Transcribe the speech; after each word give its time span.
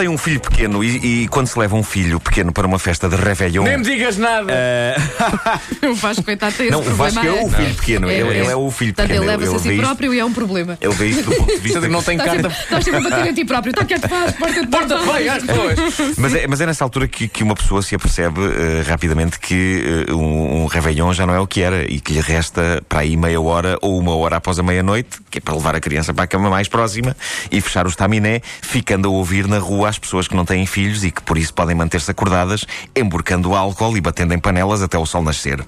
Tem 0.00 0.08
um 0.08 0.16
filho 0.16 0.40
pequeno 0.40 0.82
e, 0.82 1.24
e 1.24 1.28
quando 1.28 1.46
se 1.48 1.58
leva 1.58 1.76
um 1.76 1.82
filho 1.82 2.18
pequeno 2.18 2.50
para 2.54 2.66
uma 2.66 2.78
festa 2.78 3.06
de 3.06 3.16
Réveillon. 3.16 3.64
Nem 3.64 3.76
me 3.76 3.84
digas 3.84 4.16
nada. 4.16 4.50
O 5.90 5.94
Vasco, 5.94 6.22
coitado, 6.22 6.54
tem 6.54 6.66
esse 6.68 6.72
Não, 6.72 6.80
o 6.80 6.84
problema. 6.84 7.20
Vasco 7.22 7.26
é 7.38 7.42
o 7.44 7.50
filho 7.50 7.74
pequeno. 7.74 8.10
Ele, 8.10 8.38
ele 8.38 8.46
é 8.46 8.56
o 8.56 8.70
filho 8.70 8.94
Portanto, 8.94 9.08
pequeno. 9.08 9.24
ele 9.24 9.30
leva-se 9.36 9.56
a 9.56 9.58
si 9.58 9.68
isto- 9.74 9.82
próprio 9.82 10.14
e 10.14 10.18
é 10.20 10.24
um 10.24 10.32
problema. 10.32 10.78
Ele 10.80 10.94
vê 10.94 11.06
isto 11.08 11.24
do 11.28 11.36
ponto 11.36 11.52
de 11.54 11.58
vista. 11.58 11.80
não 11.88 12.02
tem 12.02 12.16
Estás 12.16 12.40
carta. 12.40 12.48
estás 12.62 12.84
sempre 12.84 13.06
a 13.06 13.10
bater 13.10 13.26
em 13.30 13.34
ti 13.34 13.44
próprio. 13.44 13.70
Está 13.72 13.84
quieto, 13.84 14.08
faz, 14.08 14.32
porta-te, 14.36 14.66
Porta 14.68 14.98
bem 15.12 15.28
às 15.28 15.42
pessoas. 15.42 15.78
Mas 16.16 16.34
é, 16.34 16.46
mas 16.46 16.60
é 16.62 16.66
nessa 16.66 16.82
altura 16.84 17.06
que, 17.06 17.28
que 17.28 17.42
uma 17.42 17.54
pessoa 17.54 17.82
se 17.82 17.94
apercebe 17.94 18.40
eh, 18.40 18.82
rapidamente 18.88 19.38
que 19.38 20.06
eh, 20.08 20.12
um, 20.14 20.62
um 20.62 20.66
Réveillon 20.66 21.12
já 21.12 21.26
não 21.26 21.34
é 21.34 21.40
o 21.40 21.46
que 21.46 21.60
era 21.60 21.84
e 21.90 22.00
que 22.00 22.12
lhe 22.14 22.20
resta 22.20 22.82
para 22.88 23.00
aí 23.00 23.16
meia 23.18 23.40
hora 23.40 23.76
ou 23.82 23.98
uma 23.98 24.14
hora 24.16 24.36
após 24.36 24.58
a 24.58 24.62
meia-noite, 24.62 25.18
que 25.30 25.38
é 25.38 25.40
para 25.42 25.54
levar 25.54 25.74
a 25.76 25.80
criança 25.80 26.14
para 26.14 26.24
a 26.24 26.26
cama 26.26 26.48
mais 26.48 26.68
próxima 26.68 27.14
e 27.50 27.60
fechar 27.60 27.84
o 27.86 27.90
estaminé, 27.90 28.40
ficando 28.62 29.08
a 29.08 29.10
ouvir 29.10 29.46
na 29.46 29.58
rua 29.58 29.89
as 29.90 29.98
pessoas 29.98 30.26
que 30.26 30.34
não 30.34 30.44
têm 30.44 30.64
filhos 30.64 31.04
e 31.04 31.10
que 31.10 31.22
por 31.22 31.36
isso 31.36 31.52
podem 31.52 31.76
manter-se 31.76 32.10
acordadas, 32.10 32.64
emborcando 32.96 33.54
álcool 33.54 33.96
e 33.96 34.00
batendo 34.00 34.32
em 34.32 34.38
panelas 34.38 34.82
até 34.82 34.96
o 34.96 35.04
sol 35.04 35.22
nascer. 35.22 35.64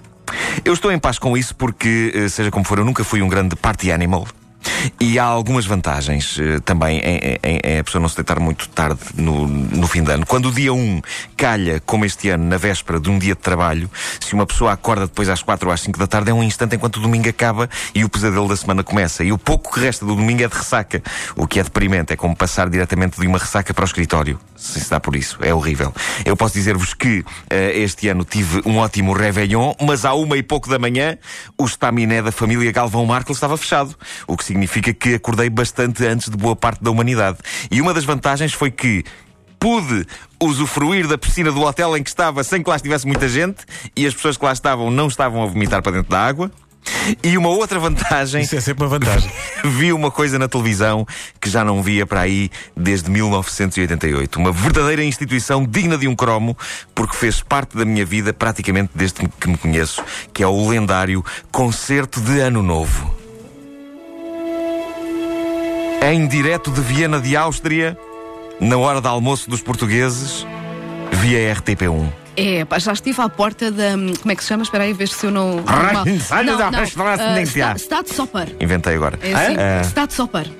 Eu 0.65 0.73
estou 0.73 0.91
em 0.91 0.99
paz 0.99 1.19
com 1.19 1.37
isso 1.37 1.55
porque, 1.55 2.13
eh, 2.15 2.29
seja 2.29 2.51
como 2.51 2.65
for, 2.65 2.79
eu 2.79 2.85
nunca 2.85 3.05
fui 3.05 3.21
um 3.21 3.29
grande 3.29 3.55
party 3.55 3.93
animal. 3.93 4.27
E 5.01 5.19
há 5.19 5.25
algumas 5.25 5.67
vantagens 5.67 6.37
eh, 6.39 6.61
também 6.61 6.99
em, 6.99 7.19
em- 7.43 7.61
em 7.65 7.79
a 7.79 7.85
pessoa 7.85 8.01
não 8.01 8.09
se 8.09 8.17
deitar 8.17 8.39
muito 8.41 8.69
tarde 8.69 9.01
no, 9.17 9.47
no 9.47 9.87
fim 9.87 10.03
de 10.03 10.11
ano. 10.13 10.25
Quando 10.27 10.49
o 10.49 10.53
dia 10.53 10.73
1 10.73 11.01
calha, 11.37 11.81
como 11.85 12.05
este 12.05 12.29
ano, 12.31 12.45
na 12.45 12.57
véspera 12.57 12.99
de 13.01 13.11
um 13.11 13.19
dia 13.19 13.35
de 13.35 13.41
trabalho, 13.41 13.91
se 14.21 14.35
uma 14.35 14.47
pessoa 14.47 14.73
acorda 14.73 15.07
depois 15.07 15.29
às 15.29 15.43
4 15.43 15.69
ou 15.69 15.73
às 15.75 15.81
5 15.81 15.99
da 15.99 16.07
tarde, 16.07 16.31
é 16.31 16.35
um 16.35 16.43
instante 16.43 16.77
enquanto 16.77 16.97
o 16.97 17.01
domingo 17.01 17.29
acaba 17.29 17.69
e 17.95 18.05
o 18.05 18.09
pesadelo 18.09 18.49
da 18.49 18.57
semana 18.57 18.83
começa. 18.83 19.25
E 19.25 19.33
o 19.33 19.39
pouco 19.39 19.73
que 19.75 19.81
resta 19.81 20.05
do 20.07 20.15
domingo 20.15 20.43
é 20.43 20.49
de 20.49 20.55
ressaca. 20.55 21.03
O 21.37 21.47
que 21.47 21.59
é 21.61 21.63
deprimente, 21.65 22.13
é 22.13 22.17
como 22.17 22.35
passar 22.37 22.69
diretamente 22.69 23.21
de 23.21 23.27
uma 23.27 23.39
ressaca 23.39 23.73
para 23.75 23.83
o 23.83 23.87
escritório. 23.87 24.39
Se 24.57 24.81
se 24.81 24.91
dá 24.91 25.01
por 25.01 25.17
isso, 25.17 25.39
é 25.41 25.53
horrível. 25.53 25.93
Eu 26.25 26.37
posso 26.37 26.55
dizer-vos 26.55 26.95
que 26.95 27.25
eh, 27.51 27.79
este 27.81 28.09
ano 28.09 28.25
tive 28.25 28.63
um 28.65 28.77
ótimo 28.79 29.13
Réveillon, 29.13 29.75
mas 29.81 30.05
à 30.05 30.15
uma 30.15 30.37
e 30.37 30.43
pouco 30.43 30.69
da 30.69 30.79
manhã 30.79 31.19
o 31.59 31.65
estaminé 31.65 32.23
da 32.23 32.31
família 32.31 32.71
Galvão 32.71 33.05
Marco 33.05 33.33
estava 33.33 33.57
fechado. 33.57 33.97
O 34.27 34.37
que 34.37 34.45
significa 34.53 34.93
que 34.93 35.15
acordei 35.15 35.49
bastante 35.49 36.07
antes 36.07 36.29
de 36.29 36.37
boa 36.37 36.55
parte 36.55 36.83
da 36.83 36.91
humanidade. 36.91 37.39
E 37.71 37.81
uma 37.81 37.95
das 37.95 38.05
vantagens 38.05 38.53
foi 38.53 38.71
que 38.71 39.05
pude 39.59 40.07
usufruir 40.41 41.07
da 41.07 41.17
piscina 41.17 41.51
do 41.51 41.63
hotel 41.63 41.97
em 41.97 42.03
que 42.03 42.11
estava 42.11 42.43
sem 42.45 42.63
que 42.63 42.69
lá 42.69 42.77
estivesse 42.77 43.07
muita 43.07 43.29
gente 43.29 43.65
e 43.97 44.07
as 44.07 44.13
pessoas 44.13 44.37
que 44.37 44.45
lá 44.45 44.53
estavam 44.53 44.91
não 44.91 45.07
estavam 45.07 45.43
a 45.43 45.47
vomitar 45.47 45.83
para 45.83 45.93
dentro 45.93 46.11
da 46.11 46.21
água. 46.21 46.51
E 47.23 47.39
uma 47.39 47.49
outra 47.49 47.79
vantagem 47.79 48.43
Isso 48.43 48.57
é 48.57 48.61
sempre 48.61 48.83
uma 48.83 48.91
vantagem. 48.91 49.31
vi 49.65 49.93
uma 49.93 50.11
coisa 50.11 50.37
na 50.37 50.49
televisão 50.49 51.07
que 51.41 51.49
já 51.49 51.65
não 51.65 51.81
via 51.81 52.05
para 52.05 52.21
aí 52.21 52.51
desde 52.77 53.09
1988. 53.09 54.37
Uma 54.37 54.51
verdadeira 54.51 55.05
instituição 55.05 55.65
digna 55.65 55.97
de 55.97 56.09
um 56.09 56.17
cromo, 56.17 56.59
porque 56.93 57.17
fez 57.17 57.41
parte 57.41 57.77
da 57.77 57.85
minha 57.85 58.05
vida 58.05 58.33
praticamente 58.33 58.91
desde 58.95 59.29
que 59.29 59.49
me 59.49 59.57
conheço, 59.57 60.05
que 60.35 60.43
é 60.43 60.47
o 60.47 60.69
lendário 60.69 61.25
Concerto 61.53 62.21
de 62.21 62.41
Ano 62.41 62.63
Novo. 62.63 63.22
Em 66.05 66.27
direto 66.27 66.71
de 66.71 66.81
Viena 66.81 67.21
de 67.21 67.37
Áustria, 67.37 67.97
na 68.61 68.77
hora 68.77 69.01
de 69.01 69.07
almoço 69.07 69.49
dos 69.49 69.61
portugueses, 69.63 70.47
via 71.13 71.55
RTP1. 71.55 72.09
É, 72.37 72.65
pá, 72.65 72.79
já 72.79 72.93
estive 72.93 73.21
à 73.21 73.29
porta 73.29 73.71
da. 73.71 73.91
Como 74.21 74.33
é 74.33 74.35
que 74.35 74.43
se 74.43 74.49
chama? 74.49 74.63
Espera 74.63 74.85
aí, 74.85 74.93
ver 74.93 75.09
se 75.09 75.27
eu 75.27 75.31
não. 75.31 75.57
Não, 76.45 76.57
da 76.59 76.71
não. 76.71 76.81
Restaurante 76.81 77.21
Ah, 77.21 77.35
Nintendo. 77.35 77.79
Sta- 77.79 78.03
Stadssopper. 78.03 78.57
Inventei 78.59 78.95
agora. 78.95 79.19
É 79.23 79.33
assim, 79.35 79.57
Ah, 79.59 79.83
Stadssopper. 79.85 80.51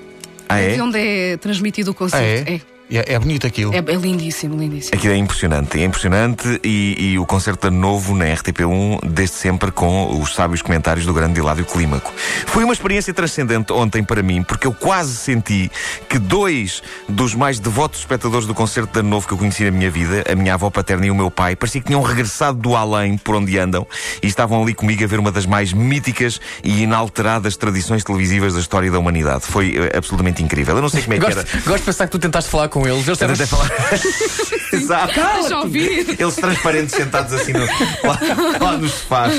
ah, 0.47 0.59
é? 0.59 0.75
De 0.75 0.81
onde 0.81 0.99
é 0.99 1.37
transmitido 1.37 1.89
o 1.89 1.93
Ah, 1.93 1.95
concerto. 1.95 2.51
é? 2.51 2.61
É, 2.97 3.13
é 3.13 3.19
bonito 3.19 3.47
aquilo. 3.47 3.73
É, 3.73 3.77
é 3.77 3.95
lindíssimo, 3.95 4.55
lindíssimo. 4.55 4.95
Aquilo 4.95 5.13
é 5.13 5.17
impressionante, 5.17 5.79
é 5.79 5.83
impressionante 5.83 6.59
e, 6.63 7.13
e 7.13 7.19
o 7.19 7.25
concerto 7.25 7.61
de 7.61 7.67
Ano 7.67 7.79
novo 7.79 8.15
na 8.15 8.25
RTP1 8.25 8.99
desde 9.05 9.35
sempre 9.35 9.71
com 9.71 10.21
os 10.21 10.35
sábios 10.35 10.61
comentários 10.61 11.05
do 11.05 11.13
grande 11.13 11.39
Hilário 11.39 11.65
Clímaco. 11.65 12.13
Foi 12.45 12.63
uma 12.63 12.73
experiência 12.73 13.13
transcendente 13.13 13.73
ontem 13.73 14.03
para 14.03 14.21
mim, 14.21 14.43
porque 14.43 14.67
eu 14.67 14.73
quase 14.73 15.15
senti 15.15 15.71
que 16.07 16.19
dois 16.19 16.83
dos 17.09 17.33
mais 17.33 17.59
devotos 17.59 17.99
espectadores 17.99 18.45
do 18.45 18.53
concerto 18.53 18.93
de 18.93 18.99
Ano 18.99 19.09
Novo 19.09 19.27
que 19.27 19.33
eu 19.33 19.37
conheci 19.37 19.63
na 19.63 19.71
minha 19.71 19.89
vida, 19.89 20.23
a 20.31 20.35
minha 20.35 20.53
avó 20.53 20.69
paterna 20.69 21.05
e 21.05 21.11
o 21.11 21.15
meu 21.15 21.31
pai, 21.31 21.55
parecia 21.55 21.81
que 21.81 21.87
tinham 21.87 22.01
regressado 22.01 22.59
do 22.59 22.75
além 22.75 23.17
por 23.17 23.35
onde 23.35 23.57
andam 23.57 23.87
e 24.21 24.27
estavam 24.27 24.61
ali 24.61 24.73
comigo 24.73 25.03
a 25.03 25.07
ver 25.07 25.19
uma 25.19 25.31
das 25.31 25.45
mais 25.45 25.73
míticas 25.73 26.39
e 26.63 26.83
inalteradas 26.83 27.57
tradições 27.57 28.03
televisivas 28.03 28.53
da 28.53 28.59
história 28.59 28.91
da 28.91 28.99
humanidade. 28.99 29.45
Foi 29.45 29.75
eh, 29.75 29.97
absolutamente 29.97 30.43
incrível. 30.43 30.75
Eu 30.75 30.81
não 30.81 30.89
sei 30.89 31.01
como 31.01 31.13
é 31.15 31.19
que 31.19 31.25
Gosto, 31.25 31.39
era. 31.39 31.61
gosto 31.61 31.79
de 31.79 31.85
pensar 31.85 32.05
que 32.05 32.11
tu 32.11 32.19
tentaste 32.19 32.49
falar 32.49 32.69
com 32.69 32.82
eles. 32.87 33.07
Eles 33.07 33.21
Eu 33.21 33.31
estavam 33.31 33.47
falar. 33.47 33.69
Exato. 34.73 35.13
Deixa 35.13 35.59
ouvir. 35.59 36.15
Eles 36.19 36.35
transparentes 36.35 36.95
sentados 36.95 37.33
assim 37.33 37.53
no, 37.53 37.59
lá, 37.59 38.19
lá 38.59 38.77
nos 38.77 38.91
sofás. 38.91 39.33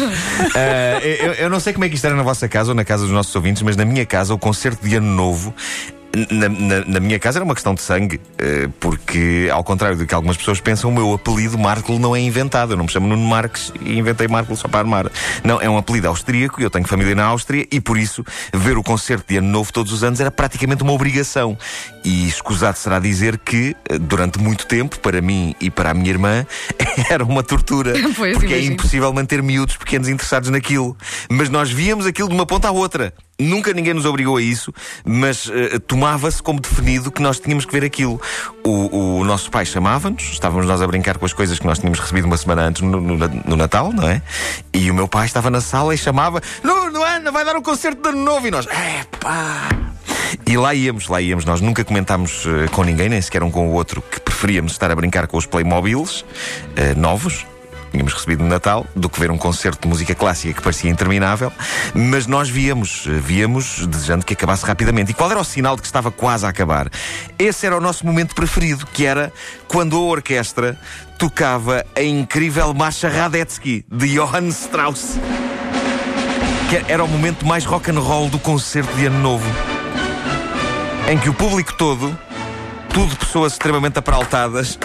Ah, 0.55 1.01
eu, 1.05 1.33
eu 1.33 1.51
não 1.51 1.61
sei 1.61 1.73
como 1.73 1.85
é 1.85 1.89
que 1.89 1.97
isto 1.97 2.05
era 2.05 2.15
na 2.15 2.23
vossa 2.23 2.49
casa 2.49 2.71
ou 2.71 2.75
na 2.75 2.85
casa 2.85 3.03
dos 3.03 3.13
nossos 3.13 3.35
ouvintes, 3.35 3.63
mas 3.63 3.77
na 3.77 3.85
minha 3.85 4.07
casa, 4.07 4.33
o 4.33 4.39
concerto 4.39 4.87
de 4.87 4.97
Ano 4.97 5.11
Novo. 5.11 5.55
Na, 6.31 6.49
na- 6.49 6.85
na 6.87 7.01
minha 7.01 7.19
casa 7.19 7.39
era 7.39 7.45
uma 7.45 7.55
questão 7.55 7.75
de 7.75 7.83
sangue, 7.83 8.21
eh, 8.39 8.69
porque, 8.79 9.49
ao 9.53 9.65
contrário 9.65 9.97
do 9.97 10.07
que 10.07 10.15
algumas 10.15 10.37
pessoas 10.37 10.61
pensam, 10.61 10.91
o 10.91 10.95
meu 10.95 11.13
apelido 11.13 11.59
Marco 11.59 11.99
não 11.99 12.15
é 12.15 12.21
inventado. 12.21 12.73
Eu 12.73 12.77
não 12.77 12.85
me 12.85 12.91
chamo 12.91 13.07
Nuno 13.09 13.27
Marques 13.27 13.73
e 13.81 13.99
inventei 13.99 14.29
Marco 14.29 14.55
só 14.57 14.69
para 14.69 14.81
armar. 14.81 15.11
Não, 15.43 15.61
é 15.61 15.69
um 15.69 15.77
apelido 15.77 16.09
austríaco 16.09 16.61
eu 16.63 16.71
tenho 16.71 16.87
família 16.87 17.15
na 17.15 17.25
Áustria 17.25 17.67
e, 17.71 17.81
por 17.81 17.99
isso, 17.99 18.25
ver 18.53 18.77
o 18.79 18.83
concerto 18.83 19.25
de 19.29 19.39
Ano 19.39 19.49
Novo 19.49 19.73
todos 19.73 19.93
os 19.93 20.05
anos 20.05 20.21
era 20.21 20.31
praticamente 20.31 20.83
uma 20.83 20.93
obrigação. 20.93 21.57
E 22.05 22.29
escusado 22.29 22.77
será 22.79 22.99
dizer 22.99 23.39
que, 23.39 23.75
eh, 23.89 23.99
durante 23.99 24.39
muito 24.39 24.67
tempo, 24.67 24.99
para 25.01 25.21
mim 25.21 25.55
e 25.61 25.71
para 25.71 25.91
a 25.91 25.95
minha 25.95 26.11
irmã, 26.11 26.47
era 27.11 27.25
uma 27.25 27.43
tortura. 27.43 27.93
Pois, 28.17 28.33
porque 28.35 28.47
é 28.53 28.57
imagino. 28.59 28.75
impossível 28.75 29.13
manter 29.13 29.43
miúdos 29.43 29.77
pequenos 29.77 30.09
interessados 30.09 30.49
naquilo. 30.51 30.97
Mas 31.31 31.49
nós 31.49 31.71
víamos 31.71 32.07
aquilo 32.07 32.29
de 32.29 32.35
uma 32.35 32.47
ponta 32.47 32.69
à 32.69 32.71
outra. 32.71 33.13
Nunca 33.39 33.73
ninguém 33.73 33.93
nos 33.95 34.05
obrigou 34.05 34.37
a 34.37 34.43
isso, 34.43 34.73
mas 35.05 35.51
eh, 35.53 35.81
tomava-se 35.81 36.41
como 36.41 36.61
definido 36.61 37.11
que 37.11 37.21
nós 37.21 37.41
tínhamos 37.41 37.65
que 37.65 37.73
ver 37.73 37.85
aquilo. 37.85 38.21
O, 38.65 39.19
o 39.19 39.25
nosso 39.25 39.51
pai 39.51 39.67
chamava-nos, 39.67 40.23
estávamos 40.23 40.67
nós 40.67 40.81
a 40.81 40.87
brincar 40.87 41.19
com 41.19 41.27
as 41.27 41.33
coisas 41.33 41.59
que 41.59 41.67
nós 41.67 41.79
tínhamos 41.81 41.99
recebido 41.99 42.27
uma 42.27 42.37
semana 42.37 42.63
antes 42.63 42.83
no, 42.83 43.01
no- 43.01 43.17
no 43.45 43.57
Natal, 43.57 43.93
não 43.93 44.09
é? 44.09 44.23
E 44.73 44.89
o 44.89 44.95
meu 44.95 45.09
pai 45.09 45.27
estava 45.27 45.51
na 45.51 45.61
sala 45.61 45.93
e 45.93 45.99
chamava: 45.99 46.41
Nuno, 46.63 47.03
Ana, 47.03 47.33
vai 47.33 47.45
dar 47.45 47.57
um 47.57 47.63
concerto 47.63 48.01
de 48.03 48.09
ano 48.11 48.23
novo. 48.25 48.47
E 48.47 48.51
nós, 48.53 48.67
é 48.69 49.05
pá. 49.19 49.69
E 50.47 50.57
lá 50.57 50.75
íamos, 50.75 51.09
lá 51.09 51.21
íamos. 51.21 51.45
Nós 51.45 51.61
nunca 51.61 51.85
comentámos 51.85 52.45
eh, 52.47 52.69
com 52.69 52.85
ninguém, 52.85 53.09
nem 53.09 53.21
sequer 53.21 53.43
um 53.43 53.51
com 53.51 53.69
o 53.69 53.73
outro, 53.73 54.03
que 54.03 54.21
preferíamos 54.21 54.73
estar 54.73 54.91
a 54.91 54.95
brincar 54.95 55.27
com 55.27 55.39
os 55.39 55.47
Playmobiles 55.47 56.25
eh, 56.77 56.95
novos. 56.95 57.47
Tínhamos 57.91 58.13
recebido 58.13 58.43
no 58.43 58.49
Natal, 58.49 58.85
do 58.95 59.09
que 59.09 59.21
ver 59.21 59.31
um 59.31 59.39
concerto 59.39 59.83
de 59.83 59.89
música 59.89 60.15
clássica 60.17 60.53
que 60.53 60.61
parecia 60.61 60.91
interminável, 60.91 61.53
mas 61.95 62.27
nós 62.27 62.51
víamos, 62.51 63.07
eh, 63.07 63.13
víamos 63.13 63.87
desejando 63.87 64.25
que 64.25 64.35
acabasse 64.35 64.67
rapidamente. 64.67 65.13
E 65.13 65.15
qual 65.15 65.31
era 65.31 65.41
o 65.41 65.45
sinal 65.45 65.77
de 65.77 65.83
que 65.83 65.87
estava 65.87 66.11
quase 66.11 66.45
a 66.45 66.51
acabar? 66.51 66.91
Esse 67.39 67.65
era 67.67 67.77
o 67.77 67.81
nosso 67.81 68.05
momento 68.05 68.35
preferido, 68.35 68.87
que 68.93 69.07
era 69.07 69.33
quando 69.67 69.97
a 69.97 70.01
orquestra 70.01 70.79
tocava 71.19 71.87
a 71.97 72.03
incrível 72.03 72.75
marcha 72.75 73.09
Radetzky 73.09 73.85
de 73.91 74.15
Johann 74.19 74.49
Strauss. 74.49 75.19
Que 76.69 76.93
era 76.93 77.03
o 77.03 77.09
momento 77.09 77.47
mais 77.47 77.65
rock 77.65 77.91
and 77.91 78.01
roll 78.01 78.29
do 78.29 78.39
concerto 78.39 78.95
de 78.97 79.07
Ano 79.07 79.21
Novo 79.21 79.74
em 81.09 81.19
que 81.19 81.29
o 81.29 81.35
público 81.35 81.75
todo, 81.75 82.17
tudo 82.93 83.17
pessoas 83.17 83.53
extremamente 83.53 83.99
apraltadas, 83.99 84.79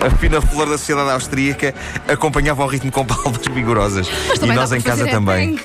a 0.00 0.10
fina 0.16 0.40
flor 0.40 0.68
da 0.68 0.76
sociedade 0.76 1.10
austríaca, 1.10 1.74
acompanhava 2.08 2.62
o 2.64 2.66
ritmo 2.66 2.90
com 2.90 3.04
palmas 3.06 3.46
vigorosas. 3.52 4.08
E 4.40 4.46
nós 4.46 4.70
dá 4.70 4.76
em 4.76 4.80
casa 4.80 4.98
fazer 4.98 5.10
também. 5.10 5.58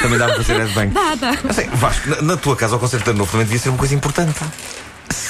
Também 0.00 0.18
dava 0.18 0.34
para 0.34 0.44
fazer 0.44 0.58
headbang. 0.58 0.88
Dá, 0.90 1.14
dá. 1.14 1.52
Sei, 1.52 1.66
Vasco, 1.74 2.08
na, 2.08 2.22
na 2.22 2.36
tua 2.36 2.56
casa, 2.56 2.76
o 2.76 2.78
concerto 2.78 3.04
de 3.04 3.10
ano 3.10 3.18
novo 3.18 3.30
também 3.30 3.46
devia 3.46 3.60
ser 3.60 3.68
uma 3.68 3.78
coisa 3.78 3.94
importante. 3.94 4.40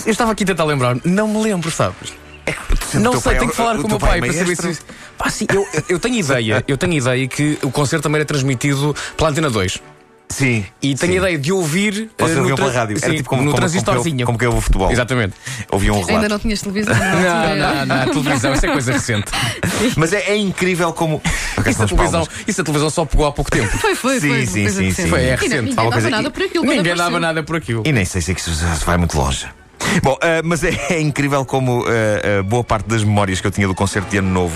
Eu 0.05 0.12
estava 0.12 0.32
aqui 0.32 0.44
a 0.44 0.47
tentar 0.47 0.65
lembrar, 0.65 0.97
não 1.05 1.27
me 1.27 1.43
lembro, 1.43 1.71
sabes? 1.71 2.12
É 2.47 2.55
Não 2.99 3.12
sei, 3.12 3.23
pai 3.23 3.38
tenho 3.38 3.44
é- 3.44 3.50
que 3.50 3.56
falar 3.56 3.77
com 3.79 3.87
o 3.87 3.88
meu 3.88 3.99
pai 3.99 4.19
é 4.19 4.21
para 4.21 4.32
saber 4.32 4.56
se. 4.56 4.79
Pá, 5.17 5.31
sim, 5.31 5.47
eu, 5.53 5.67
eu 5.88 5.99
tenho 5.99 6.17
ideia, 6.17 6.65
eu 6.67 6.77
tenho 6.77 6.94
ideia 6.94 7.27
que 7.29 7.59
o 7.62 7.71
concerto 7.71 8.03
também 8.03 8.19
era 8.19 8.25
transmitido 8.25 8.94
pela 9.17 9.31
Antena 9.31 9.50
2. 9.50 9.81
Sim. 10.31 10.65
E 10.81 10.94
tenho 10.94 11.12
sim. 11.12 11.19
a 11.19 11.23
ideia 11.23 11.38
de 11.38 11.53
ouvir. 11.53 12.09
eh, 12.17 12.23
Vocês 12.23 12.37
no 12.37 12.43
ouviam 12.43 12.56
pela 12.56 12.71
rádio. 12.73 12.97
Era 12.97 13.11
sim, 13.11 13.17
tipo 13.17 13.29
como, 13.29 13.43
no 13.43 13.49
como, 13.50 13.56
transistorzinho. 13.61 14.17
que 14.17 14.23
eu, 14.23 14.27
como 14.27 14.38
que 14.38 14.47
eu 14.47 14.50
ouvo 14.50 14.61
futebol. 14.62 14.91
Exatamente. 14.91 15.35
Ouviam 15.73 15.97
um 15.97 15.99
Ainda 15.99 16.12
relato. 16.12 16.29
não 16.31 16.38
tinhas 16.38 16.61
televisão. 16.62 16.94
na 16.94 17.00
Não, 17.00 17.38
altura. 17.41 17.87
não, 17.87 17.97
não, 18.06 18.23
televisão, 18.23 18.55
isso 18.55 18.67
é 18.67 18.73
coisa 18.73 18.93
recente. 18.93 19.32
Mas 19.97 20.12
é, 20.12 20.21
é 20.31 20.37
incrível 20.37 20.93
como. 20.93 21.21
Isso 21.67 21.82
a, 21.82 21.87
televisão, 21.87 22.29
isso 22.47 22.61
a 22.61 22.65
televisão 22.65 22.91
só 22.91 23.05
pegou 23.05 23.27
há 23.27 23.32
pouco 23.32 23.50
tempo. 23.50 23.69
Foi, 23.77 23.94
foi, 23.97 24.21
Sim, 24.21 24.29
foi. 24.29 24.47
sim, 24.47 24.69
sim, 24.69 24.91
sim. 24.93 25.06
Foi, 25.09 25.21
é 25.25 25.32
E 25.32 25.37
recente. 25.37 25.50
não- 25.50 25.61
Ninguém 25.62 25.75
dava 25.75 25.91
coisa- 25.91 26.11
nada 26.11 26.31
por 26.31 26.43
aquilo. 26.44 26.65
Ninguém 26.65 26.94
dava 26.94 27.21
nada 27.21 27.43
por 27.43 27.56
aquilo. 27.56 27.82
E 27.85 27.93
nem 27.93 28.05
sei 28.05 28.21
se 28.23 28.31
é 28.31 28.35
que 28.35 28.41
isso 28.41 28.65
vai 28.87 28.97
muito 28.97 29.17
longe. 29.19 29.47
Bom, 30.03 30.17
ah, 30.23 30.41
mas 30.44 30.62
é, 30.62 30.71
é 30.91 31.00
incrível 31.00 31.44
como 31.44 31.85
ah, 31.87 32.38
ah, 32.38 32.43
boa 32.44 32.62
parte 32.62 32.87
das 32.88 33.03
memórias 33.03 33.41
que 33.41 33.47
eu 33.47 33.50
tinha 33.50 33.67
do 33.67 33.75
concerto 33.75 34.09
de 34.11 34.19
Ano 34.19 34.31
Novo. 34.31 34.55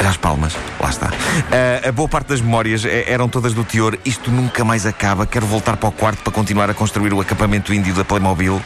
Era 0.00 0.08
as 0.08 0.16
palmas, 0.16 0.56
lá 0.80 0.88
está. 0.88 1.10
Ah, 1.52 1.86
a 1.86 1.92
boa 1.92 2.08
parte 2.08 2.28
das 2.28 2.40
memórias 2.40 2.86
eh, 2.86 3.04
eram 3.06 3.28
todas 3.28 3.52
do 3.52 3.62
teor. 3.62 3.98
Isto 4.02 4.30
nunca 4.30 4.64
mais 4.64 4.86
acaba. 4.86 5.26
Quero 5.26 5.44
voltar 5.44 5.76
para 5.76 5.90
o 5.90 5.92
quarto 5.92 6.22
para 6.22 6.32
continuar 6.32 6.70
a 6.70 6.74
construir 6.74 7.12
o 7.12 7.20
acampamento 7.20 7.74
índio 7.74 7.92
da 7.92 8.02
Playmobil. 8.02 8.58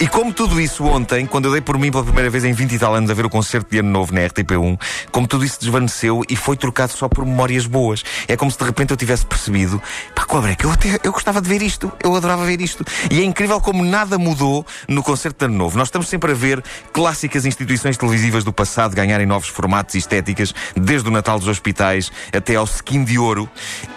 E 0.00 0.08
como 0.08 0.32
tudo 0.32 0.58
isso 0.58 0.86
ontem, 0.86 1.26
quando 1.26 1.44
eu 1.44 1.52
dei 1.52 1.60
por 1.60 1.76
mim 1.78 1.90
pela 1.90 2.04
primeira 2.04 2.30
vez 2.30 2.42
em 2.42 2.54
20 2.54 2.72
e 2.72 2.78
tal 2.78 2.94
anos 2.94 3.10
a 3.10 3.12
ver 3.12 3.26
o 3.26 3.28
concerto 3.28 3.70
de 3.70 3.80
Ano 3.80 3.90
Novo 3.90 4.14
na 4.14 4.22
RTP1, 4.22 4.80
como 5.12 5.28
tudo 5.28 5.44
isso 5.44 5.60
desvaneceu 5.60 6.22
e 6.26 6.34
foi 6.34 6.56
trocado 6.56 6.92
só 6.92 7.06
por 7.06 7.26
memórias 7.26 7.66
boas. 7.66 8.02
É 8.26 8.34
como 8.34 8.50
se 8.50 8.56
de 8.56 8.64
repente 8.64 8.90
eu 8.90 8.96
tivesse 8.96 9.26
percebido, 9.26 9.82
pá, 10.14 10.24
cobra, 10.24 10.56
que 10.56 10.64
eu 10.64 10.72
até 10.72 10.98
eu 11.04 11.12
gostava 11.12 11.42
de 11.42 11.50
ver 11.50 11.60
isto, 11.60 11.92
eu 12.02 12.16
adorava 12.16 12.46
ver 12.46 12.62
isto. 12.62 12.82
E 13.10 13.20
é 13.20 13.24
incrível 13.24 13.60
como 13.60 13.84
nada 13.84 14.16
mudou 14.16 14.64
no 14.88 15.02
concerto 15.02 15.40
de 15.40 15.44
Ano 15.44 15.58
Novo. 15.58 15.76
Nós 15.76 15.88
estamos 15.88 16.08
sempre 16.08 16.32
a 16.32 16.34
ver 16.34 16.64
clássicas 16.94 17.44
instituições 17.44 17.98
televisivas 17.98 18.42
do 18.42 18.54
passado 18.54 18.96
ganharem 18.96 19.26
novos 19.26 19.48
formatos 19.48 19.94
e 19.94 19.98
estéticas, 19.98 20.54
desde 20.78 21.08
o 21.08 21.12
Natal 21.12 21.38
dos 21.38 21.48
Hospitais 21.48 22.10
até 22.32 22.56
ao 22.56 22.64
Skin 22.64 23.04
de 23.04 23.18
Ouro. 23.18 23.48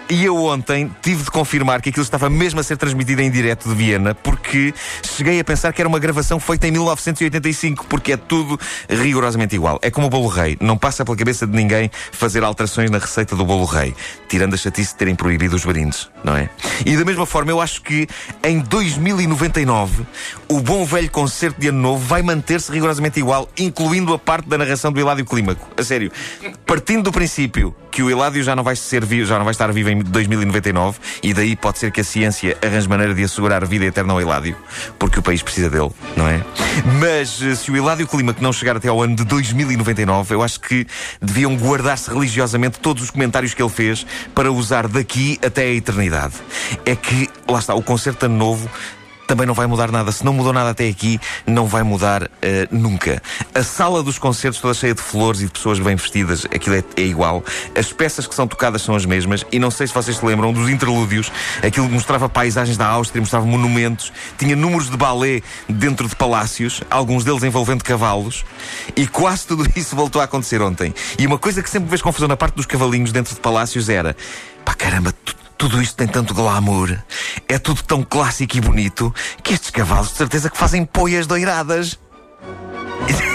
E 0.08 0.24
eu 0.24 0.36
ontem 0.44 0.90
tive 1.00 1.22
de 1.24 1.30
confirmar 1.30 1.80
que 1.80 1.88
aquilo 1.88 2.04
estava 2.04 2.28
mesmo 2.28 2.60
a 2.60 2.62
ser 2.62 2.76
transmitido 2.76 3.22
em 3.22 3.30
direto 3.30 3.68
de 3.68 3.74
Viena, 3.74 4.14
porque 4.14 4.74
cheguei 5.02 5.40
a 5.40 5.44
pensar 5.44 5.72
que 5.72 5.80
era 5.80 5.88
uma 5.88 5.98
gravação 5.98 6.38
feita 6.38 6.68
em 6.68 6.70
1985, 6.70 7.86
porque 7.86 8.12
é 8.12 8.16
tudo 8.16 8.60
rigorosamente 8.88 9.54
igual. 9.54 9.78
É 9.80 9.90
como 9.90 10.08
o 10.08 10.10
bolo 10.10 10.28
rei. 10.28 10.58
Não 10.60 10.76
passa 10.76 11.04
pela 11.04 11.16
cabeça 11.16 11.46
de 11.46 11.56
ninguém 11.56 11.90
fazer 12.10 12.44
alterações 12.44 12.90
na 12.90 12.98
receita 12.98 13.34
do 13.34 13.44
bolo 13.44 13.64
rei, 13.64 13.94
tirando 14.28 14.54
a 14.54 14.56
chatice 14.56 14.92
de 14.92 14.98
terem 14.98 15.14
proibido 15.14 15.56
os 15.56 15.64
brindes, 15.64 16.10
não 16.22 16.36
é? 16.36 16.50
E 16.84 16.96
da 16.96 17.04
mesma 17.04 17.24
forma, 17.24 17.50
eu 17.50 17.60
acho 17.60 17.80
que 17.80 18.06
em 18.44 18.60
2099 18.60 20.04
o 20.48 20.60
bom 20.60 20.84
velho 20.84 21.10
concerto 21.10 21.60
de 21.60 21.68
Ano 21.68 21.80
Novo 21.80 22.04
vai 22.04 22.22
manter-se 22.22 22.70
rigorosamente 22.70 23.18
igual, 23.18 23.48
incluindo 23.56 24.12
a 24.12 24.18
parte 24.18 24.48
da 24.48 24.58
narração 24.58 24.92
do 24.92 25.00
Eládio 25.00 25.24
Clímaco. 25.24 25.66
A 25.76 25.82
sério, 25.82 26.12
partindo 26.72 27.02
do 27.02 27.12
princípio 27.12 27.76
que 27.90 28.02
o 28.02 28.08
Eládio 28.08 28.42
já 28.42 28.56
não 28.56 28.64
vai 28.64 28.74
ser 28.74 29.04
vivo, 29.04 29.26
já 29.26 29.36
não 29.36 29.44
vai 29.44 29.52
estar 29.52 29.70
vivo 29.70 29.90
em 29.90 29.98
2099 29.98 30.98
e 31.22 31.34
daí 31.34 31.54
pode 31.54 31.78
ser 31.78 31.92
que 31.92 32.00
a 32.00 32.04
ciência 32.04 32.56
arranje 32.64 32.88
maneira 32.88 33.12
de 33.12 33.22
assegurar 33.22 33.62
a 33.62 33.66
vida 33.66 33.84
eterna 33.84 34.14
ao 34.14 34.20
Eládio, 34.22 34.56
porque 34.98 35.18
o 35.18 35.22
país 35.22 35.42
precisa 35.42 35.68
dele, 35.68 35.90
não 36.16 36.26
é? 36.26 36.42
Mas 36.98 37.42
eh, 37.42 37.54
se 37.56 37.70
o 37.70 37.76
Eládio 37.76 38.06
Clímaco 38.06 38.42
não 38.42 38.54
chegar 38.54 38.78
até 38.78 38.88
ao 38.88 39.02
ano 39.02 39.14
de 39.14 39.22
2099, 39.22 40.34
eu 40.34 40.42
acho 40.42 40.60
que 40.60 40.86
deviam 41.20 41.54
guardar-se 41.58 42.10
religiosamente 42.10 42.80
todos 42.80 43.02
os 43.02 43.10
comentários 43.10 43.52
que 43.52 43.62
ele 43.62 43.68
fez 43.68 44.06
para 44.34 44.50
usar 44.50 44.88
daqui 44.88 45.38
até 45.44 45.64
a 45.64 45.74
eternidade. 45.74 46.36
É 46.86 46.96
que, 46.96 47.28
lá 47.46 47.58
está, 47.58 47.74
o 47.74 47.82
concerto 47.82 48.24
ano 48.24 48.38
novo 48.38 48.70
também 49.32 49.46
não 49.46 49.54
vai 49.54 49.66
mudar 49.66 49.90
nada. 49.90 50.12
Se 50.12 50.22
não 50.26 50.34
mudou 50.34 50.52
nada 50.52 50.68
até 50.68 50.86
aqui, 50.86 51.18
não 51.46 51.66
vai 51.66 51.82
mudar 51.82 52.30
eh, 52.42 52.68
nunca. 52.70 53.22
A 53.54 53.62
sala 53.62 54.02
dos 54.02 54.18
concertos 54.18 54.60
toda 54.60 54.74
cheia 54.74 54.94
de 54.94 55.00
flores 55.00 55.40
e 55.40 55.46
de 55.46 55.50
pessoas 55.52 55.78
bem 55.78 55.96
vestidas, 55.96 56.44
aquilo 56.44 56.76
é, 56.76 56.84
é 56.98 57.02
igual. 57.02 57.42
As 57.74 57.90
peças 57.94 58.26
que 58.26 58.34
são 58.34 58.46
tocadas 58.46 58.82
são 58.82 58.94
as 58.94 59.06
mesmas. 59.06 59.42
E 59.50 59.58
não 59.58 59.70
sei 59.70 59.86
se 59.86 59.94
vocês 59.94 60.18
se 60.18 60.26
lembram 60.26 60.52
dos 60.52 60.68
interlúdios. 60.68 61.32
Aquilo 61.66 61.88
mostrava 61.88 62.28
paisagens 62.28 62.76
da 62.76 62.86
Áustria, 62.86 63.22
mostrava 63.22 63.46
monumentos, 63.46 64.12
tinha 64.36 64.54
números 64.54 64.90
de 64.90 64.98
balé 64.98 65.40
dentro 65.66 66.06
de 66.06 66.14
palácios, 66.14 66.82
alguns 66.90 67.24
deles 67.24 67.42
envolvendo 67.42 67.82
cavalos. 67.82 68.44
E 68.94 69.06
quase 69.06 69.46
tudo 69.46 69.66
isso 69.74 69.96
voltou 69.96 70.20
a 70.20 70.26
acontecer 70.26 70.60
ontem. 70.60 70.92
E 71.18 71.26
uma 71.26 71.38
coisa 71.38 71.62
que 71.62 71.70
sempre 71.70 71.88
vês 71.88 72.02
confusão 72.02 72.28
na 72.28 72.36
parte 72.36 72.56
dos 72.56 72.66
cavalinhos 72.66 73.12
dentro 73.12 73.34
de 73.34 73.40
palácios 73.40 73.88
era: 73.88 74.14
pá, 74.62 74.74
caramba, 74.74 75.14
tudo 75.62 75.80
isto 75.80 75.94
tem 75.94 76.08
tanto 76.08 76.34
glamour, 76.34 76.98
é 77.48 77.56
tudo 77.56 77.84
tão 77.84 78.02
clássico 78.02 78.56
e 78.56 78.60
bonito, 78.60 79.14
que 79.44 79.54
estes 79.54 79.70
cavalos 79.70 80.08
de 80.08 80.16
certeza 80.16 80.50
que 80.50 80.58
fazem 80.58 80.84
poias 80.84 81.24
doiradas. 81.24 81.96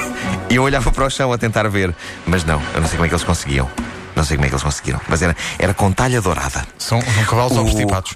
E 0.49 0.55
eu 0.55 0.63
olhava 0.63 0.89
para 0.93 1.05
o 1.05 1.09
chão 1.09 1.33
a 1.33 1.37
tentar 1.37 1.67
ver, 1.67 1.93
mas 2.25 2.45
não, 2.45 2.61
eu 2.73 2.79
não 2.79 2.87
sei 2.87 2.95
como 2.95 3.05
é 3.05 3.09
que 3.09 3.15
eles 3.15 3.23
conseguiam. 3.25 3.69
Não 4.17 4.23
sei 4.23 4.35
como 4.35 4.45
é 4.47 4.49
que 4.49 4.55
eles 4.55 4.63
conseguiram, 4.63 4.99
mas 5.07 5.21
era, 5.21 5.35
era 5.59 5.75
com 5.75 5.91
talha 5.91 6.19
dourada. 6.19 6.65
São, 6.79 6.99
são 6.99 7.23
cavalos 7.25 7.55
O- 7.55 7.61
obstipados. 7.61 8.15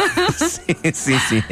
sim, 0.38 0.92
sim, 0.94 1.18
sim. 1.28 1.42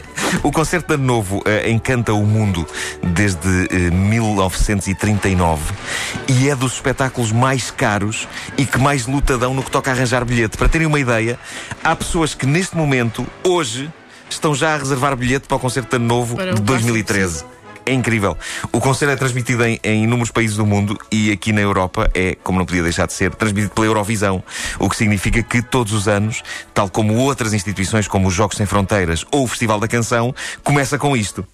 O 0.43 0.51
concerto 0.51 0.89
de 0.89 0.95
Ano 0.95 1.05
Novo 1.05 1.43
eh, 1.45 1.71
encanta 1.71 2.15
o 2.15 2.25
mundo 2.25 2.67
desde 3.03 3.69
eh, 3.71 3.91
1939 3.91 5.63
e 6.29 6.49
é 6.49 6.57
dos 6.57 6.73
espetáculos 6.75 7.31
mais 7.31 7.71
caros 7.71 8.27
e 8.57 8.65
que 8.65 8.79
mais 8.79 9.07
lutadão 9.07 9.53
no 9.53 9.63
que 9.63 9.71
toca 9.71 9.91
a 9.91 9.95
arranjar 9.95 10.25
bilhete. 10.25 10.57
Para 10.57 10.69
terem 10.69 10.87
uma 10.87 10.99
ideia, 10.99 11.39
há 11.85 11.95
pessoas 11.95 12.33
que 12.35 12.47
neste 12.47 12.75
momento, 12.77 13.27
hoje, 13.45 13.93
estão 14.31 14.55
já 14.55 14.75
a 14.75 14.79
reservar 14.79 15.15
bilhete 15.15 15.47
para 15.47 15.59
o 15.59 15.61
concerto 15.61 15.91
de 15.91 15.97
Ano 15.97 16.07
Novo 16.07 16.37
Para 16.37 16.55
de 16.55 16.63
2013. 16.63 17.45
É 17.91 17.93
incrível. 17.93 18.39
O 18.73 18.79
concerto 18.79 19.15
é 19.15 19.17
transmitido 19.17 19.65
em, 19.65 19.81
em 19.83 20.05
inúmeros 20.05 20.31
países 20.31 20.57
do 20.57 20.65
mundo 20.65 20.97
e 21.11 21.33
aqui 21.33 21.53
na 21.53 21.61
Europa 21.61 22.09
é, 22.15 22.37
como 22.37 22.57
não 22.57 22.65
podia 22.65 22.85
deixar 22.85 23.05
de 23.05 23.13
ser, 23.13 23.35
transmitido 23.35 23.75
pela 23.75 23.89
Eurovisão. 23.89 24.45
O 24.79 24.89
que 24.89 24.95
significa 24.95 25.43
que 25.43 25.61
todos 25.61 25.93
os 25.93 26.07
anos, 26.07 26.41
tal 26.73 26.89
como 26.89 27.17
outras 27.17 27.53
instituições 27.53 28.07
como 28.07 28.29
os 28.29 28.35
Jogos 28.35 28.57
Sem 28.57 28.65
Fronteiras 28.65 29.27
ou 29.33 29.43
o 29.43 29.49
Festival 29.49 29.81
da 29.81 29.89
Canção, 29.89 30.33
começa 30.63 30.97
com 31.01 31.17
isto. 31.17 31.45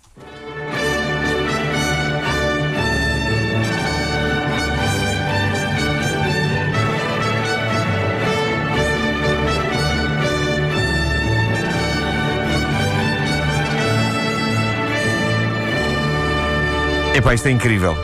Epá, 17.26 17.34
isto 17.34 17.48
é 17.48 17.50
incrível. 17.50 17.96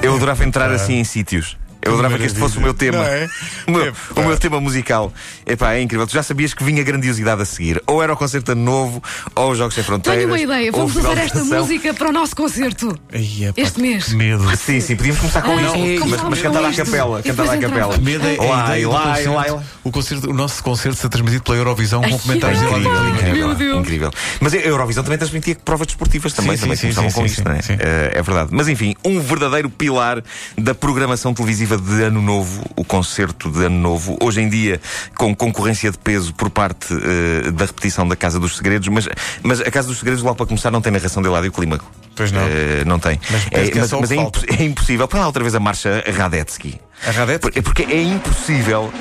Eu 0.00 0.14
adorava 0.14 0.44
entrar 0.44 0.70
assim 0.70 1.00
em 1.00 1.02
sítios. 1.02 1.56
Eu 1.84 1.92
adorava 1.94 2.18
que 2.18 2.24
este 2.26 2.38
fosse 2.38 2.58
o 2.58 2.60
meu 2.60 2.74
tema. 2.74 3.04
É? 3.04 3.28
O 3.66 3.70
meu, 3.70 3.86
Epá. 3.86 3.98
o 4.16 4.24
meu 4.26 4.36
tema 4.38 4.60
musical. 4.60 5.12
Epá, 5.46 5.74
é 5.74 5.82
incrível. 5.82 6.06
Tu 6.06 6.12
já 6.14 6.22
sabias 6.22 6.54
que 6.54 6.64
vinha 6.64 6.82
grandiosidade 6.82 7.42
a 7.42 7.44
seguir. 7.44 7.82
Ou 7.86 8.02
era 8.02 8.12
o 8.12 8.16
concerto 8.16 8.52
Ano 8.52 8.62
novo, 8.62 9.02
ou 9.34 9.50
os 9.52 9.58
Jogos 9.58 9.74
Sem 9.74 9.84
Fronteiras. 9.84 10.20
Tenho 10.22 10.32
uma 10.32 10.40
ideia, 10.40 10.70
vamos 10.72 10.94
usar 10.96 11.16
esta 11.18 11.38
Canção. 11.38 11.60
música 11.60 11.92
para 11.94 12.08
o 12.08 12.12
nosso 12.12 12.34
concerto. 12.36 12.98
Ai, 13.12 13.44
epá, 13.44 13.60
Este 13.60 13.80
mês. 13.80 14.04
que 14.04 14.14
Medo. 14.16 14.56
Sim, 14.56 14.80
sim, 14.80 14.96
podíamos 14.96 15.20
começar 15.20 15.42
com 15.42 15.52
Ah, 15.56 15.62
isto. 15.62 15.76
é, 15.76 15.98
mas, 16.08 16.22
mas 16.22 16.42
cantada 16.42 16.68
à 16.68 16.72
capela. 16.72 17.22
Cantada 17.22 17.52
à 17.52 17.58
capela. 17.58 17.98
Medo 17.98 18.26
é 18.26 18.36
Lá, 18.36 18.64
ideia 18.66 18.82
e 18.82 18.86
lá, 18.86 19.00
e 19.20 19.24
concerto, 19.24 19.32
lá. 19.54 19.62
O, 19.84 19.90
concerto, 19.90 20.30
o 20.30 20.34
nosso 20.34 20.62
concerto 20.62 20.98
ser 20.98 21.08
transmitido 21.08 21.42
pela 21.42 21.56
Eurovisão 21.56 22.02
com 22.02 22.18
comentários 22.18 22.60
de 22.60 22.64
Incrível, 22.66 23.08
incrível, 23.10 23.80
incrível. 23.80 24.10
Mas 24.40 24.54
a 24.54 24.56
Eurovisão 24.58 25.02
também 25.04 25.18
transmitia 25.18 25.54
provas 25.64 25.86
desportivas 25.86 26.32
também, 26.32 26.56
também 26.56 26.76
começavam 26.76 27.10
com 27.12 27.26
isto, 27.26 27.42
não 27.44 27.52
é? 27.52 27.58
Eh, 27.68 28.12
é 28.14 28.22
verdade. 28.22 28.50
Mas 28.52 28.68
enfim, 28.68 28.94
um 29.04 29.20
verdadeiro 29.20 29.68
pilar 29.70 30.22
da 30.56 30.74
programação 30.74 31.32
televisiva 31.34 31.73
de 31.76 32.02
Ano 32.02 32.20
Novo, 32.22 32.62
o 32.76 32.84
concerto 32.84 33.50
de 33.50 33.64
Ano 33.64 33.78
Novo, 33.78 34.16
hoje 34.20 34.40
em 34.40 34.48
dia 34.48 34.80
com 35.16 35.34
concorrência 35.34 35.90
de 35.90 35.98
peso 35.98 36.34
por 36.34 36.50
parte 36.50 36.92
eh, 36.92 37.50
da 37.50 37.64
repetição 37.66 38.06
da 38.06 38.16
Casa 38.16 38.38
dos 38.40 38.56
Segredos, 38.56 38.88
mas, 38.88 39.08
mas 39.42 39.60
a 39.60 39.70
Casa 39.70 39.88
dos 39.88 39.98
Segredos, 39.98 40.22
logo 40.22 40.36
para 40.36 40.46
começar, 40.46 40.70
não 40.70 40.80
tem 40.80 40.92
narração 40.92 41.22
de 41.22 41.28
Eládio 41.28 41.52
Clímaco. 41.52 41.84
Pois 42.16 42.30
não. 42.32 42.42
Eh, 42.42 42.84
não 42.86 42.98
tem. 42.98 43.20
Mas 43.30 43.44
que 43.44 43.54
é 43.56 43.80
mas 43.80 43.92
o 43.92 44.00
mas 44.00 44.08
que 44.08 44.14
é, 44.14 44.20
impo- 44.22 44.40
é 44.58 44.64
impossível. 44.64 45.08
Põe 45.08 45.20
lá 45.20 45.26
outra 45.26 45.42
vez 45.42 45.54
a 45.54 45.60
marcha 45.60 46.04
Radetzky. 46.16 46.80
A 47.06 47.10
é 47.10 47.62
Porque 47.62 47.82
é 47.82 48.02
impossível 48.02 48.92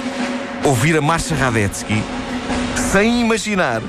ouvir 0.63 0.97
a 0.97 1.01
marcha 1.01 1.35
Radetzky 1.35 2.03
sem 2.91 3.21
imaginar 3.21 3.81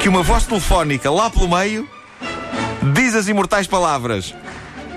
que 0.00 0.08
uma 0.08 0.22
voz 0.22 0.44
telefónica 0.46 1.10
lá 1.10 1.28
pelo 1.28 1.48
meio 1.48 1.88
diz 2.92 3.14
as 3.14 3.28
imortais 3.28 3.66
palavras: 3.66 4.34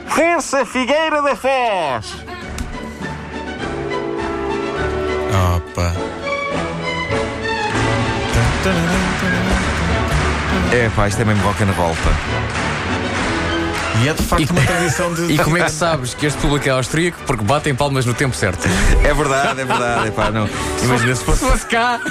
Força 0.08 0.66
Figueira 0.66 1.22
da 1.22 1.36
Foz! 1.36 2.29
Opa. 5.30 5.94
É 10.72 10.90
pá, 10.96 11.08
isto 11.08 11.22
é 11.22 11.26
mesmo 11.26 11.44
rock 11.44 11.64
and 11.64 11.72
roll, 11.72 11.96
pá. 11.96 12.69
E 14.01 14.08
é 14.08 14.13
de 14.13 14.24
facto 14.24 14.50
uma 14.51 14.62
tradição 14.62 15.13
de. 15.13 15.19
E 15.34 15.38
como 15.38 15.58
é 15.58 15.63
que 15.65 15.72
sabes 15.72 16.13
que 16.13 16.25
este 16.25 16.39
público 16.39 16.67
é 16.67 16.72
austríaco? 16.72 17.17
Porque 17.25 17.43
batem 17.43 17.75
palmas 17.75 18.05
no 18.05 18.13
tempo 18.13 18.36
certo. 18.36 18.67
É 19.03 19.13
verdade, 19.13 19.62
é 19.62 19.65
verdade. 19.65 20.08
Epá, 20.08 20.31
não. 20.31 20.48
Imagina 20.84 21.15
se 21.15 21.24
fosse. 21.24 21.39
Se 21.39 21.46
fosse 21.51 21.65
cá. 21.65 22.00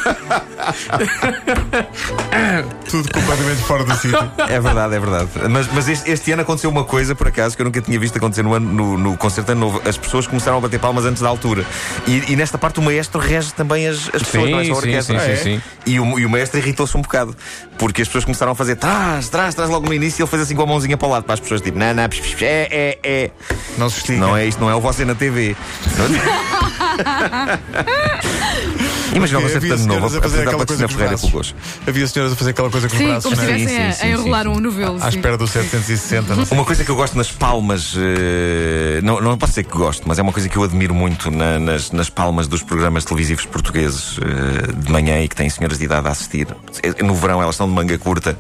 Tudo 2.91 3.11
completamente 3.13 3.63
fora 3.63 3.85
do 3.85 3.95
sítio. 3.97 4.19
É 4.49 4.61
verdade, 4.61 4.95
é 4.95 5.01
verdade. 5.01 5.29
Mas, 5.49 5.69
mas 5.73 5.89
este, 5.89 6.11
este 6.11 6.33
ano 6.33 6.43
aconteceu 6.43 6.71
uma 6.71 6.85
coisa, 6.85 7.15
por 7.15 7.29
acaso, 7.29 7.57
que 7.57 7.63
eu 7.63 7.65
nunca 7.65 7.81
tinha 7.81 7.99
visto 7.99 8.17
acontecer 8.17 8.43
no, 8.43 8.55
ano, 8.55 8.73
no, 8.73 8.99
no 8.99 9.17
concerto 9.17 9.53
ano 9.53 9.61
novo. 9.61 9.83
As 9.89 9.97
pessoas 9.97 10.27
começaram 10.27 10.59
a 10.59 10.61
bater 10.61 10.79
palmas 10.81 11.05
antes 11.05 11.23
da 11.23 11.29
altura. 11.29 11.65
E, 12.07 12.33
e 12.33 12.37
nesta 12.37 12.59
parte 12.59 12.81
o 12.81 12.83
maestro 12.83 13.21
rege 13.21 13.53
também 13.55 13.87
as, 13.87 14.09
as 14.15 14.23
pessoas, 14.23 14.45
Sim, 14.45 14.51
não 14.51 14.61
é 14.61 14.65
só 14.65 14.73
a 14.73 14.75
sim, 14.75 14.81
orquestra. 14.89 15.19
sim, 15.21 15.27
sim, 15.27 15.33
É. 15.33 15.37
sim. 15.37 15.63
E, 15.87 16.01
o, 16.01 16.19
e 16.19 16.27
o 16.27 16.31
maestro 16.31 16.59
irritou-se 16.59 16.97
um 16.97 17.03
bocado. 17.03 17.35
Porque 17.79 18.03
as 18.03 18.09
pessoas 18.09 18.25
começaram 18.25 18.53
a 18.53 18.55
fazer 18.55 18.77
trás, 18.77 19.29
trás, 19.29 19.55
trás 19.55 19.71
logo 19.71 19.87
no 19.87 19.95
início 19.95 20.21
e 20.21 20.23
ele 20.23 20.31
fez 20.31 20.43
assim 20.43 20.55
com 20.57 20.63
a 20.63 20.67
mãozinha 20.67 20.97
para 20.97 21.07
o 21.07 21.11
lado 21.11 21.25
para 21.25 21.35
as 21.35 21.41
pessoas, 21.41 21.61
tipo, 21.69 21.79
não, 21.79 21.95
não, 21.95 22.03
é, 22.03 22.69
é, 22.71 22.99
é. 23.03 23.31
Não 23.77 23.89
se 23.89 23.99
estica. 23.99 24.19
Não 24.19 24.37
é 24.37 24.47
isto, 24.47 24.61
não 24.61 24.71
é 24.71 24.75
o 24.75 24.81
você 24.81 25.05
na 25.05 25.15
TV. 25.15 25.55
Imagina 29.15 29.39
o 29.39 29.43
concerto 29.43 29.67
de 29.67 29.73
ano 29.73 29.87
novo 29.87 30.07
a 30.07 30.11
fazer 30.11 30.19
apresentar 30.19 30.43
aquela 30.43 30.57
para 30.59 30.67
coisa 30.67 30.83
com 30.85 30.89
os 30.89 30.93
Ferreira 30.93 31.11
braços. 31.17 31.31
Fulgos. 31.31 31.55
Havia 31.87 32.07
senhoras 32.07 32.33
a 32.33 32.37
fazer 32.37 32.51
aquela 32.51 32.71
coisa 32.71 32.89
com 32.89 32.95
os 32.95 32.99
Sim, 32.99 33.07
braços, 33.09 33.25
como 33.25 33.37
se 33.37 33.43
estivessem 33.43 33.69
Sim, 33.69 33.93
sim, 33.93 34.03
a, 34.03 34.07
a 34.07 34.11
enrolar 34.13 34.43
sim. 34.45 34.49
um 34.51 34.61
novelo. 34.61 35.03
À 35.03 35.09
espera 35.09 35.37
do 35.39 35.47
760. 35.47 36.37
Não 36.37 36.45
sei. 36.47 36.57
Uma 36.59 36.65
coisa 36.65 36.85
que 36.85 36.91
eu 36.91 36.97
gosto 36.97 37.17
nas 37.17 37.33
palmas, 37.33 37.95
eh, 37.97 39.01
não, 39.03 39.21
não 39.21 39.39
posso 39.39 39.53
dizer 39.53 39.65
que 39.65 39.77
gosto, 39.77 40.07
mas 40.07 40.19
é 40.19 40.23
uma 40.23 40.33
coisa 40.33 40.49
que 40.49 40.57
eu 40.57 40.63
admiro 40.63 40.95
muito 40.95 41.31
na- 41.31 41.59
nas, 41.59 41.91
nas 41.91 42.11
palmas 42.11 42.47
dos 42.47 42.63
programas 42.63 43.05
televisivos 43.05 43.47
portugueses 43.47 44.19
eh, 44.21 44.73
de 44.77 44.93
manhã 44.93 45.21
e 45.23 45.29
que 45.29 45.35
têm 45.35 45.49
senhoras 45.49 45.79
de 45.79 45.85
idade 45.85 46.07
a 46.07 46.11
assistir. 46.11 46.47
Eh, 46.83 47.03
No 47.03 47.15
verão 47.15 47.41
elas 47.43 47.55
estão 47.55 47.67
de 47.67 47.75
manga 47.75 47.97
curta 47.99 48.39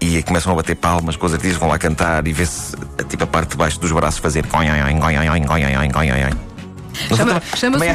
e 0.00 0.22
começam 0.22 0.52
a 0.52 0.54
bater 0.54 0.76
palmas 0.76 1.16
com 1.16 1.26
os 1.26 1.34
artistas, 1.34 1.58
vão 1.58 1.68
lá 1.68 1.78
cantar 1.78 2.26
e 2.28 2.32
vê-se 2.32 2.76
tipo 3.08 3.24
a 3.24 3.26
parte 3.26 3.50
de 3.50 3.56
baixo 3.56 3.80
dos 3.80 3.90
braços 3.90 4.20
fazer. 4.20 4.44
Chama-se- 7.56 7.84
é 7.86 7.92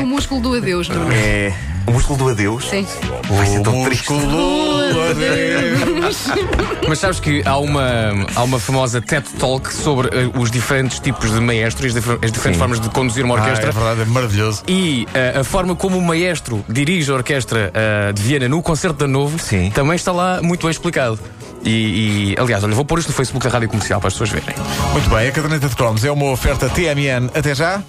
é 0.00 0.02
o 0.02 0.06
músculo 0.06 0.40
do 0.40 0.54
adeus, 0.54 0.88
Nuno. 0.88 1.12
É 1.12 1.52
o 1.88 1.92
músculo 1.92 2.18
do 2.18 2.28
adeus. 2.30 2.68
Sim. 2.68 2.86
Vai 3.30 3.46
ser 3.46 3.58
O 3.58 3.62
tão 3.62 3.84
triste. 3.84 4.12
músculo 4.12 4.26
do 4.92 5.00
adeus. 5.10 6.26
Mas 6.88 6.98
sabes 7.00 7.20
que 7.20 7.42
há 7.44 7.58
uma, 7.58 8.26
há 8.34 8.42
uma 8.42 8.58
famosa 8.58 9.00
TED 9.00 9.24
Talk 9.38 9.72
sobre 9.72 10.08
eh, 10.08 10.30
os 10.38 10.50
diferentes 10.50 10.98
tipos 11.00 11.30
de 11.30 11.40
maestros, 11.40 11.86
as 11.86 11.94
difer- 11.94 12.18
as 12.22 12.32
diferentes 12.32 12.56
Sim. 12.56 12.58
formas 12.58 12.80
de 12.80 12.88
conduzir 12.90 13.24
uma 13.24 13.34
Ah, 13.34 13.38
é 13.38 13.42
orquestra. 13.42 13.72
verdade, 13.72 14.00
é 14.02 14.04
maravilhoso. 14.06 14.62
E 14.66 15.06
eh, 15.12 15.38
a 15.40 15.44
forma 15.44 15.74
como 15.76 15.98
o 15.98 16.02
maestro 16.02 16.64
dirige 16.68 17.10
a 17.10 17.14
orquestra 17.14 17.70
eh, 17.74 18.12
de 18.12 18.22
Viena 18.22 18.48
no 18.48 18.62
concerto 18.62 19.04
Ano 19.04 19.12
Novo 19.18 19.38
Sim. 19.38 19.70
também 19.74 19.96
está 19.96 20.12
lá 20.12 20.40
muito 20.42 20.62
bem 20.62 20.70
explicado. 20.70 21.18
E, 21.64 22.34
e, 22.34 22.40
aliás, 22.40 22.62
olha, 22.62 22.74
vou 22.74 22.84
pôr 22.84 23.00
isto 23.00 23.08
no 23.08 23.14
Facebook 23.14 23.44
da 23.44 23.50
Rádio 23.52 23.68
Comercial 23.68 24.00
para 24.00 24.08
as 24.08 24.14
pessoas 24.14 24.30
verem. 24.30 24.54
Muito 24.92 25.10
bem, 25.10 25.28
a 25.28 25.32
caderneta 25.32 25.68
de 25.68 25.74
cromos 25.74 26.04
é 26.04 26.10
uma 26.10 26.26
oferta 26.30 26.68
TMN. 26.68 27.30
Até 27.34 27.52
já. 27.54 27.82